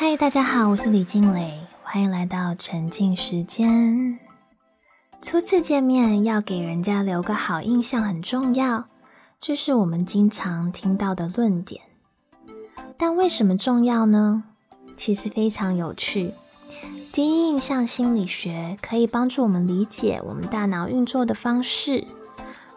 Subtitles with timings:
[0.00, 4.16] 嗨，大家好，我是李静蕾，欢迎来到沉浸时间。
[5.20, 8.84] 初次见面要给人家留个好印象很重要，
[9.40, 11.82] 这是我们经常听到的论点。
[12.96, 14.44] 但为什么重要呢？
[14.96, 16.32] 其实非常有趣。
[17.12, 22.04] 第一印象心理学可以帮助我们理解我们大脑运作的方式。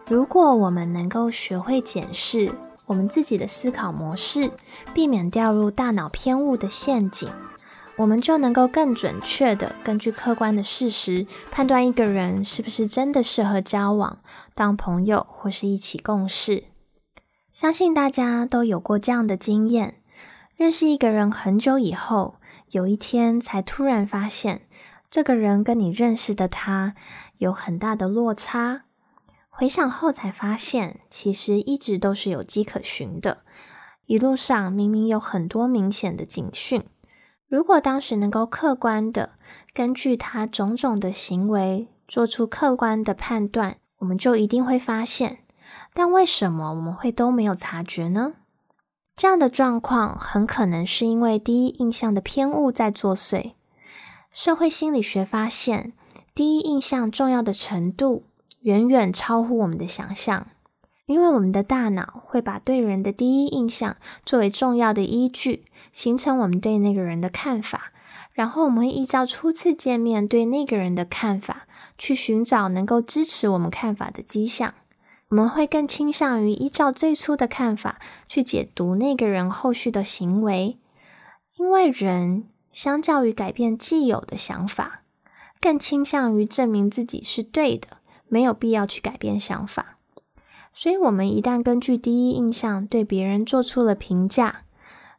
[0.08, 2.52] 如果我们能够学会检视
[2.86, 4.50] 我们自己的思考模式，
[4.92, 7.30] 避免掉入大脑偏误的陷阱，
[7.96, 14.18] 我们就能够更准确的根据客观的事实判断一个人是不是真的适合交往、
[14.54, 16.64] 当朋友或是一起共事。
[17.50, 20.02] 相信大家都有过这样的经验：
[20.56, 22.36] 认识一个人很久以后，
[22.70, 24.62] 有一天才突然发现，
[25.10, 26.94] 这个人跟你认识的他
[27.38, 28.84] 有很大的落差。
[29.54, 33.42] 回想后才发现，其实一直都是有迹可循的。
[34.06, 36.82] 一路上明明有很多明显的警讯，
[37.46, 39.34] 如果当时能够客观的
[39.74, 45.40] 根据他种种的行为做出客观的判断，我们就一定会发现。
[45.92, 48.32] 但为什么我们会都没有察觉呢？
[49.14, 53.52] 这样的状况很可能是因为第一印象的偏误在作祟。
[54.32, 55.92] 社会心理学发现，
[56.34, 58.24] 第一印象重要的程度。
[58.62, 60.46] 远远超乎我们的想象，
[61.06, 67.92] 因为我们的大脑会把对人的第一印象作为重要的依据，形成我们对那个人的看法。
[68.32, 71.66] 然后我们会依照初次见面对那个人的看法，
[71.98, 74.72] 去寻找能够支持我们看法的迹象。
[75.28, 80.78] 我们会更倾向于依照最初的看法去解读那个人后续的行为，
[81.56, 85.02] 因为人相较于改变既有的想法，
[85.60, 87.98] 更倾向于证明自己是对的。
[88.32, 89.98] 没有必要去改变想法，
[90.72, 94.62] 所以，我们一旦根据第一印象对别人做出了评价，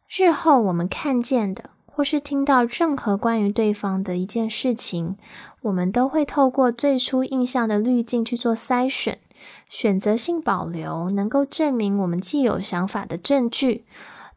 [0.08, 5.16] 日后我们看见的或是听到任何关于对方的一件事情，
[5.62, 9.20] 我们都会透过最初印象的滤镜去做筛选，
[9.68, 13.84] 选择性保留能够证明我们既有想法的证据。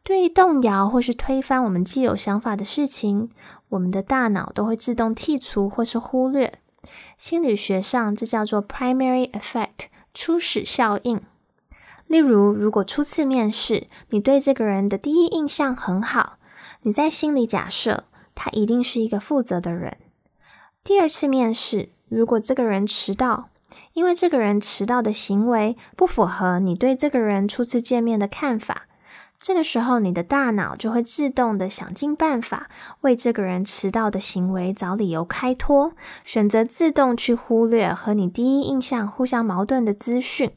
[0.04, 3.28] 对于动摇或是推翻我们既有想法的事情，
[3.70, 6.60] 我们的大脑都会自动剔除或是忽略。
[7.18, 11.20] 心理学上，这叫做 primary effect 初始效应。
[12.06, 16.38] 例如，如果初次面试，你对这个人的第一印象很好，
[16.82, 18.04] 你在心里假设
[18.36, 19.98] 他一定是一个负责的人。
[20.84, 23.50] 第二次面试，如果这个人迟到，
[23.92, 28.86] 因为这个人迟到的行为不符合你对这个人初次见面的看法。
[29.40, 32.68] 这个时候，你的大脑就会自动的想尽办法
[33.02, 35.92] 为这个人迟到的行为找理由开脱，
[36.24, 40.50] 选择自动去忽略和你第一印象互相矛盾的资讯。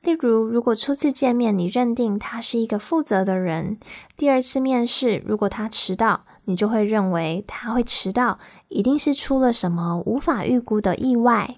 [0.00, 3.78] 例如，如果初次见面你认定他是一个负责的人，
[4.16, 8.38] 第二次面试如果他迟到，你就会认为他会迟到
[8.68, 11.56] 一定是出了什么无法预估的意外。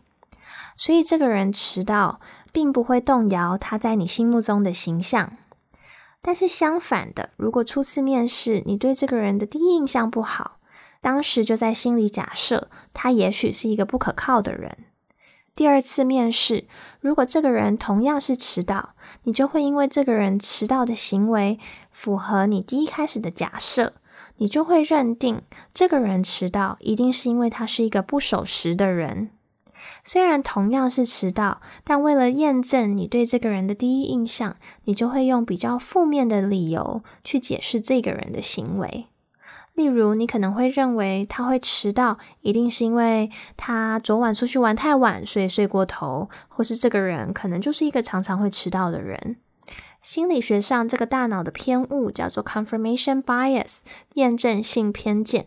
[0.76, 2.20] 所以，这个人迟到
[2.50, 5.32] 并不会动摇他在你心目中的形象。
[6.20, 10.58] 但是相反的，如果初次面试你对这个人的第一印象不好，
[11.00, 14.76] 当时就在心里假设他也许是一个不可靠的人。
[15.54, 16.66] 第二次面试，
[17.00, 21.58] 如果这个人同样是迟到，你就会因为这个人迟到的行为
[21.90, 23.94] 符合你第一开始的假设，
[24.36, 25.42] 你就会认定
[25.74, 29.30] 这个人迟到一定是因为他是一个不守时的人。
[30.04, 39.06] 虽然同样是迟到，但为了验证你对这个人的第一印象，你就会用比较负面的理由去解释这个人的行为。
[39.74, 49.36] 例如，你可能会认为他会迟到，一定是因为他昨晚出去玩太晚，所以睡过头，或是这个人可能就是一个常常会迟到的人。
[50.02, 53.78] 心理学上，这个大脑的偏误叫做 confirmation bias，
[54.14, 55.46] 验证性偏见。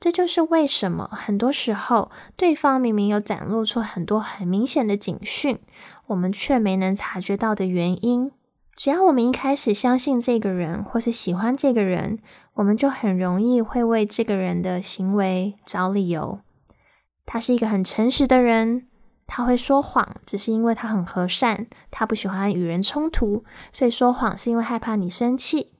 [0.00, 5.58] 这就是为什么很多时候对方明明有展露出很多很明显的警讯，
[6.06, 8.32] 我们却没能察觉到的原因。
[8.74, 12.18] 只要我们一开始相信这个人，或是喜欢这个人，
[12.54, 16.40] 我们就很容易会为这个人的行为找理由。
[17.26, 18.88] 他是一个很诚实的人，
[19.26, 25.74] 他会说谎，只是因为他很和善，他不喜欢与人冲突，所以说谎是因为害怕你生气。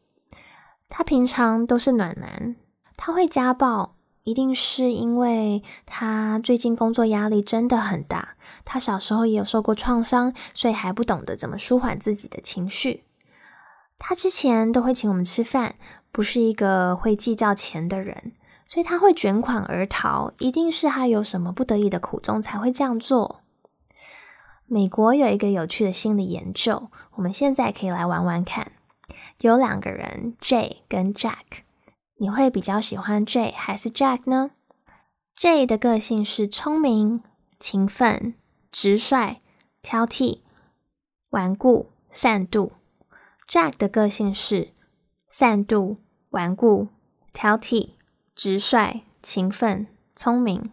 [0.91, 2.57] 他平常都是暖男，
[2.99, 3.97] 他会家暴。
[4.25, 13.05] 一定是因为他最近工作压力真的很大，他小时候也有受过创伤，所以还不懂得怎么舒缓自己的情绪。
[13.99, 15.77] 他之前都会请我们吃饭，
[16.13, 18.33] 不是一个会计较钱的人，
[18.67, 23.41] 所以他会卷款而逃，一定是他有什么不得已的苦衷才会这样做。
[24.67, 28.73] 美国有一个有趣的心理研究，我们现在可以来玩玩看。
[29.41, 31.65] 有两个人，J 跟 Jack。
[32.21, 34.51] 你会比较喜欢 J 还是 Jack 呢
[35.35, 37.23] ？J 的个性是聪明、
[37.59, 38.35] 勤奋、
[38.71, 39.41] 直率、
[39.81, 40.41] 挑剔、
[41.31, 42.73] 顽固、善妒
[43.49, 44.75] ；Jack 的个性是
[45.31, 45.97] 善妒、
[46.29, 46.89] 顽固、
[47.33, 47.93] 挑剔、
[48.35, 50.71] 直率、勤奋、聪明。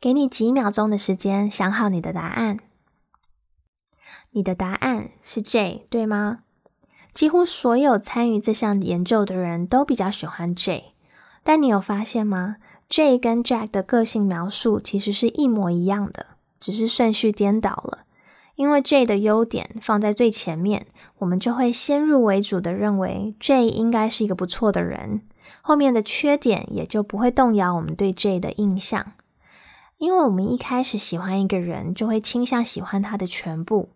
[0.00, 2.60] 给你几秒钟的时间想好你的答案。
[4.30, 6.44] 你的答案是 J，对吗？
[7.14, 10.94] 几乎所有参与这项研究的人都比较喜欢 J，
[11.44, 12.56] 但你有发现吗
[12.88, 16.26] ？J 跟 Jack 的个性描述其实是一模一样的，
[16.58, 18.00] 只是顺序颠倒了。
[18.54, 20.86] 因为 J 的优点放在最前面，
[21.18, 25.22] 我们就会先入为主的认为 J 应该是一个不错的人，
[25.62, 29.12] 后面的缺点也就不会动摇我们对 J 的印象。
[29.96, 33.90] 因为我们一开始喜欢一个人，就会倾向喜欢他的全部。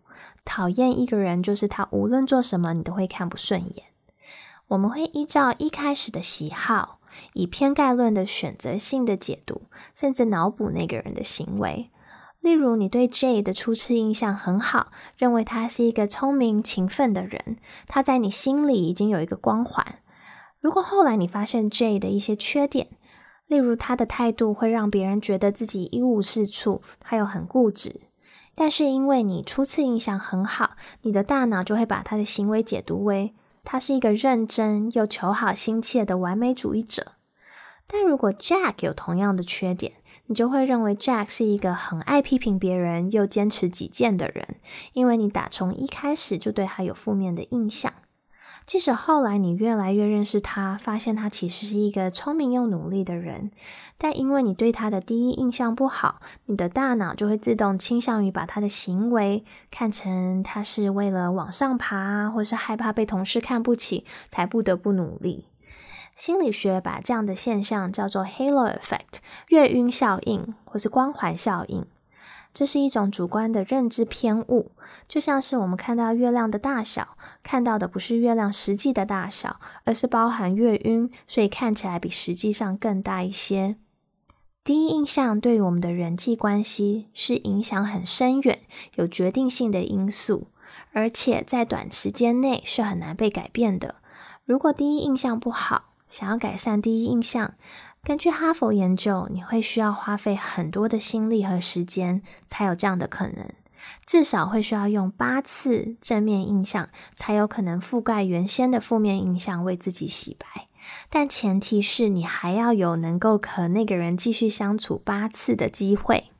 [0.47, 3.87] 讨厌一个人，就是他无论做什么，你都会看不顺眼。
[4.69, 6.99] 我们会依照一开始的喜好，
[7.33, 9.63] 以偏概论的选择性的解读，
[9.93, 11.91] 甚至脑补那个人的行为。
[12.39, 17.57] 例如，你对 J 的初次印象很好，认为他是一个聪明勤奋的人，
[17.87, 19.99] 他在你心里已经有一个光环。
[20.61, 22.87] 如果后来你发现 J 的一些缺点，
[23.47, 28.06] 例如他的态度会让别人觉得自己一无是处，他又很固执。
[28.59, 30.71] 但是因为你初次印象很好，
[31.03, 37.11] 你的大脑就会把他的行为解读为他是一个认真又求好心切的完美主义者。
[37.85, 39.93] 但如果 Jack 有同样的缺点，
[40.25, 44.55] 你就会认为 Jack 是一个很爱批评别人又坚持己见的人，
[44.93, 47.93] 因为你打从一开始就对他有负面的印象。
[48.67, 53.49] 即使后来你越来越认识他，发现他其实是一个聪明又努力的人，
[53.97, 65.45] 但因为你对他的第一印象不好，你的大脑就会自动倾向于把他的行为看成他是为了往上爬，或是害怕被同事看不起才不得不努力。
[66.17, 71.85] 心理学把这样的现象叫做 Halo Effect（ 月晕效应）或是光环效应。
[72.53, 74.71] 这是一种主观的认知偏误，
[75.07, 83.75] 就像是我们看到月亮的大小，看到的不是月亮实际的大小，而是包含月晕，所以看起来比实际上更大一些。
[84.63, 88.59] 第一印象对于我们的人际关系是影响很深远、
[88.95, 90.47] 有决定性的因素，
[90.91, 93.95] 而且在短时间内是很难被改变的。
[94.43, 97.53] 如果第一印象不好，想要改善第一印象，
[98.07, 103.49] 根据哈佛研究，你会需要花费很多的心力和时间，才有这样的可能。
[104.05, 106.87] 至少会需要用八次正面印象，
[107.17, 110.69] 才有可能覆盖原先的负面印象，为自己洗白。
[111.09, 116.31] 但前提是你还要有能够和那个人继续相处八次的机会。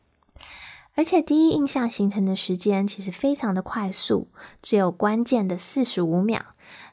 [0.95, 4.29] 而且第一印象形成的时间其实非常的快速，
[4.61, 6.41] 只有关键的四十五秒。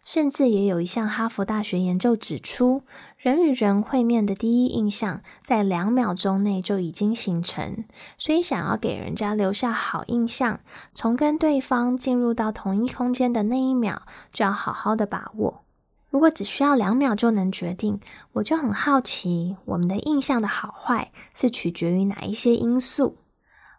[0.05, 2.83] 甚至也有一项哈佛大学研究指出。
[3.25, 7.87] 人与人会面的第一印象，在两秒钟内就已经形成，
[8.19, 10.61] 所以想要给人家留下好印象，
[10.93, 15.65] 从跟对方进入到同一空间的那一秒，就要好好的把握。
[16.11, 17.99] 如果只需要两秒就能决定，
[18.35, 23.17] 我就很好奇，我们的印象的好坏是取决于哪一些因素？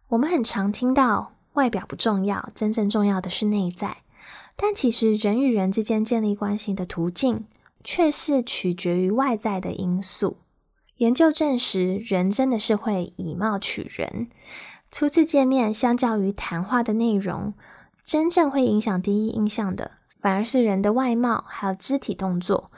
[0.07, 3.97] 我们很常听到外表不重要，真正重要的是内在，
[4.55, 7.45] 但其实人与人之间建立关系的途径。
[7.85, 10.39] 却是取决于外在的因素。
[10.97, 14.29] 研究证实，人真的是会以貌取人。
[14.91, 17.53] 初次见面，相较于谈话的内容，
[18.03, 22.71] 真正会影响第一印象的，反而是人的外貌还有肢体动作。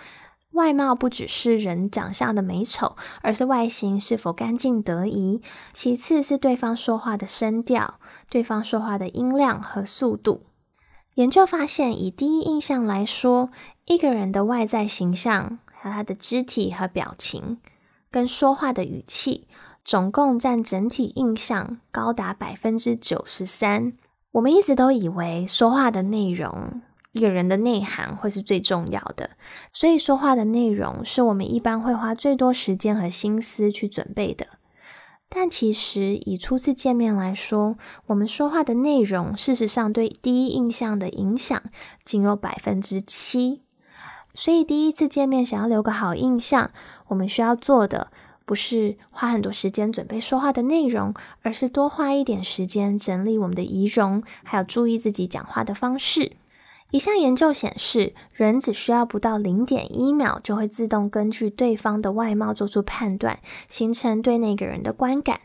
[0.54, 5.44] 外貌不只是人长相的美丑，而是外形是否干净得宜。
[5.72, 10.47] 其次是对方说话的声调，对方说话的音量和速度。
[11.18, 13.50] 研究发现，以第一印象来说，
[13.86, 17.58] 一个人的外在形象，和他的肢体和表情，
[18.12, 19.48] 跟说话的语气，
[19.84, 23.94] 总共占整体印象高达百分之九十三。
[24.34, 26.84] 我们一直都以为说话的内容，
[27.14, 29.32] 一个人的内涵会是最重要的，
[29.74, 34.46] 所以说话的内容是我们一般会花最多时间和心思去准备的。
[35.30, 41.62] 但其实，以初次见面来说，我们说话的内容，事实上对第一印象的影响
[42.04, 43.62] 仅有百分之七。
[44.34, 46.72] 所以，第一次见面想要留个好印象，
[47.08, 48.12] 我们需要做的
[48.46, 56.34] 不是花很多时间准备说话的内容，而是多花一点时间整理我们的仪容，还有注意自己讲话的方式。
[56.92, 65.42] 一项研究显示，人只需要不到零点一秒，就会自动根据对方的外貌做出判断，形成对那个人的观感。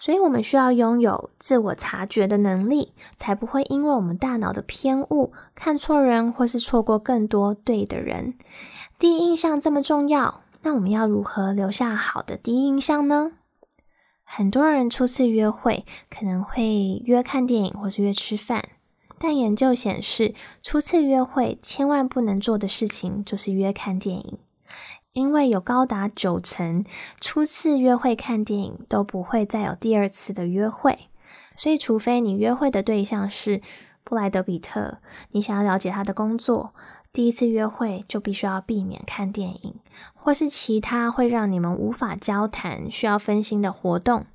[0.00, 8.34] 所以我们需要拥有自我察觉的能力，才不会因为我们大脑的偏误看错人，或是错过更多对的人。
[8.98, 13.32] 第一印象这么重要，那我们要如何留下好的第一印象呢？
[14.22, 18.62] 很多人初次约会可能会约看电影或是约吃饭，
[19.18, 24.38] 但研究显示，初次约会千万不能做的事情就是约看电影。
[25.12, 26.84] 因为有高达九成
[27.22, 31.08] 初次约会看电影都不会再有第二次的约会，
[31.56, 33.62] 所以除非你约会的对象是
[34.04, 34.98] 布莱德比特，
[35.30, 36.74] 你想要了解他的工作，
[37.14, 39.76] 第一次约会就必须要避免看电影，
[40.12, 44.26] 或是其他会让你们无法交谈、需要分心的活动。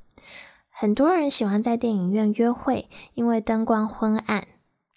[0.71, 4.47] 很多人喜欢在电影院约会，因为灯光昏暗，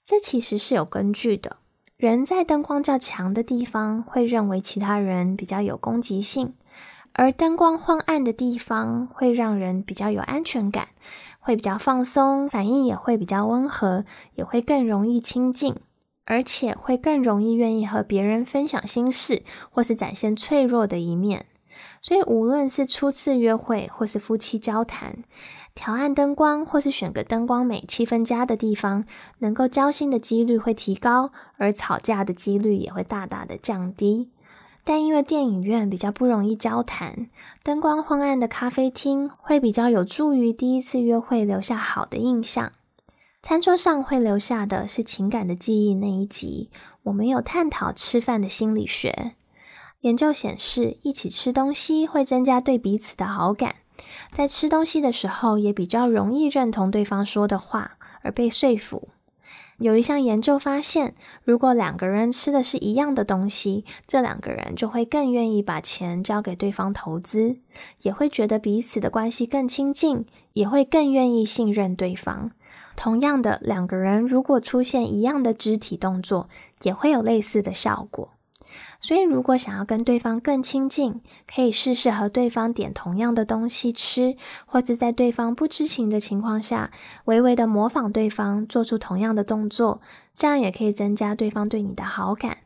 [0.04, 1.56] 这其实是有根据的。
[1.96, 6.54] 人在灯光较强的地方会认为其他人比较有攻击性，
[7.12, 10.88] 而灯光昏暗的地方会让人比较有安全感，
[11.38, 15.76] 会比较放松，反应也会比较温和，也会更容易亲近，
[16.26, 21.46] 而且会更容易愿意和别人分享心事，或是展现脆弱的一面。
[22.02, 25.24] 所以，无论是初次约会，或是夫妻交谈。
[25.74, 29.04] 调暗灯光，或是选个灯光美、气氛佳的地方，
[29.38, 34.30] 能够交心的几率会提高，而吵架的几率也会大大的降低。
[34.84, 37.28] 但因为电影院比较不容易交谈，
[37.62, 42.70] 灯光昏暗的咖啡厅会比较有助于第一次约会留下好的印象。
[43.42, 45.94] 餐桌上会留下的是情感的记忆。
[45.94, 46.70] 那一集
[47.04, 49.32] 我们有探讨吃饭的心理学
[50.00, 53.76] 研究显示，一起吃东西会增加对彼此的好感。
[54.32, 59.08] 在吃东西的时候，也比较容易认同对方说的话而被说服。
[59.78, 67.58] 有一项研究发现，如果两个人吃的是一样的东西，这两个人就会更愿意把钱交给对方投资，
[68.02, 72.52] 也会觉得彼此的关系更亲近，也会更愿意信任对方。
[72.94, 76.48] 同样的，两个人如果出现一样的肢体动作，
[76.82, 78.30] 也会有类似的效果。
[79.00, 86.90] 所以，如果想要跟对方更亲近，可以试试和对方点同样的东西吃，或者在对方不知情的情况下，
[87.26, 90.00] 微微的模仿对方做出同样的动作，
[90.32, 92.58] 这样也可以增加对方对你的好感。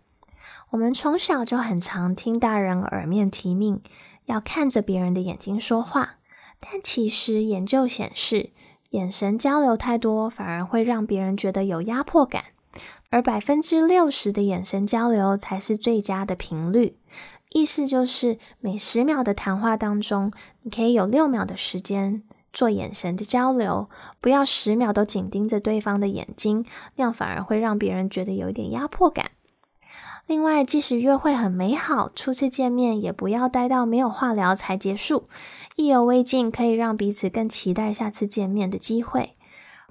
[0.71, 3.81] 我们从小就很常听大人耳面提命，
[4.27, 6.17] 要看着别人的眼睛说话，
[6.61, 8.51] 但其实研究显示，
[8.91, 12.45] 眼神交流太多，反而会让别人觉得有压迫感。
[13.11, 16.99] 而百分之六十的眼神交流才是最佳的频率，
[17.51, 20.31] 意思就是每十秒的谈话当中，
[20.63, 22.23] 你可以有六秒的时间
[22.53, 23.89] 做眼神的交流，
[24.21, 29.31] 不要十秒都紧盯着对方的眼睛，那样反而会让别人觉得有一点压迫感。
[30.27, 35.31] 另外，即使约会很美好，初次见面也不要待到没有话聊才结束，
[35.77, 39.38] 意犹未尽可以让彼此更期待下次见面的机会。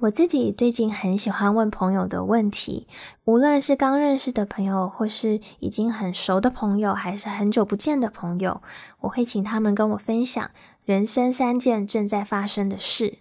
[0.01, 2.86] 我自己最近很喜欢问朋友的问题，
[3.25, 8.62] 无论是刚认识的朋友，或是已经很熟的朋友，还是很久不见的朋友，
[9.00, 10.51] 我会请他们跟我分享
[10.86, 13.18] 人生三件正在发生的事。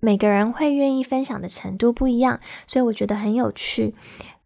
[0.00, 3.94] 每个人会愿意分享的程度不一样，所以我觉得很有趣。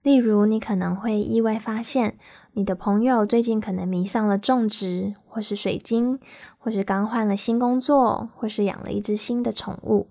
[0.05, 2.17] 例如，你可能会意外发现，
[2.53, 6.21] 你的朋友最近可能迷上了种植，或是水晶，
[6.59, 10.07] 或是刚换了新工作，或是养了一只新的宠物。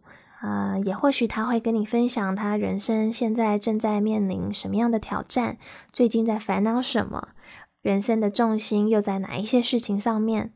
[0.46, 5.58] 啊，也或许他会跟你分享他人生现在正在面临什么样的挑战，
[5.92, 7.30] 最近在烦恼什么，
[7.82, 10.54] 人生的重心又在哪一些事情上面。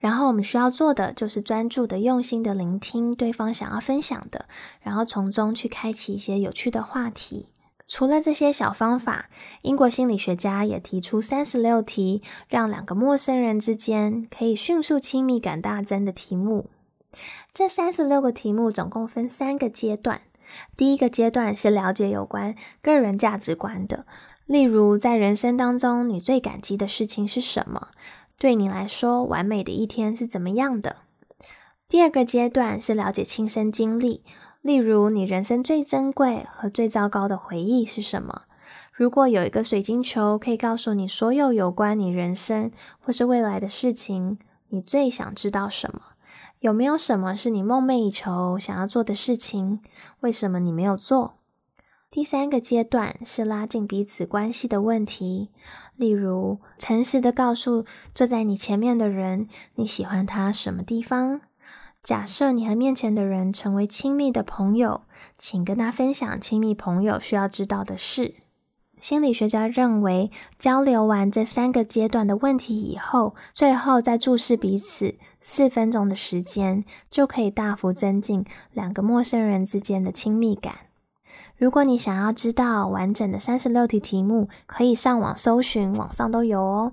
[0.00, 4.46] 然后我们需要做的就是专注的、用心的聆听对方想要分享的，
[4.80, 7.46] 然后从中去开启一些有趣的话题。
[7.86, 9.30] 除了这些小方法，
[9.62, 16.70] 英国心理学家也提出三十六题，让两个陌生人之间可以迅速亲密感大增的题目。
[17.52, 20.20] 这三十六个题目总共分三个阶段。
[20.76, 24.06] 第一个阶段是了解有关个人价值观的，
[24.46, 27.88] 例如在人生当中你最感激的事情是什么？
[28.38, 30.96] 对你来说，完美的一天是怎么样的？
[31.88, 34.22] 第二个阶段是了解亲身经历，
[34.60, 38.42] 例如你人生最珍贵和最糟糕的回忆是什么？
[38.92, 46.00] 如果有一个水晶球可以告诉你所有有关你人生或是未来的事情，你最想知道什么？
[46.66, 49.78] 有没有什么是你梦寐以求想要做的事情？
[50.18, 51.34] 为什么你没有做？
[52.10, 55.52] 第三个阶段是拉近彼此关系的问题，
[55.94, 59.46] 例如诚实的告诉坐在你前面的人
[59.76, 61.40] 你喜欢他什么地方。
[62.02, 65.02] 假设你和面前的人成为亲密的朋友，
[65.38, 68.34] 请跟他分享亲密朋友需要知道的事。
[68.98, 80.74] 心理学家认为，交流完这三个阶段的问题以后，最后再注视彼此四分钟的时间，就可以大幅增进两个陌生人之间的亲密感。
[81.58, 86.92] 如果你想要知道完整的三十六题题目，可以上网搜寻，网上都有哦。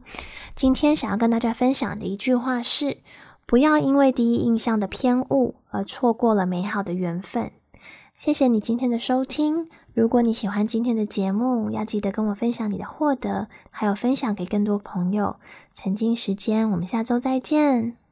[0.55, 2.97] 今天想要跟大家分享的一句话是：
[3.45, 7.51] 不要因为第一印象的偏误而错过了美好的缘分。
[8.15, 9.69] 谢谢你今天的收听。
[9.93, 15.35] 如果你喜欢今天的节目，要记得跟我分享你的获得，还有分享给更多朋友。
[15.71, 18.02] 曾经时间，我们下周再见。